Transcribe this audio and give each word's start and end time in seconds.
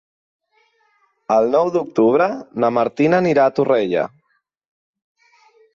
El 1.35 1.51
nou 1.57 1.69
d'octubre 1.77 2.27
na 2.65 2.73
Martina 2.79 3.23
anirà 3.25 3.47
a 3.51 3.55
Torrella. 3.61 4.09